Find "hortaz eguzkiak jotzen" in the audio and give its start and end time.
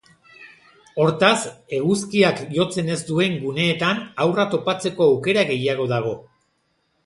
1.03-2.91